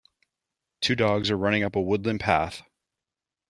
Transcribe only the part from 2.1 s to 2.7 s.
path.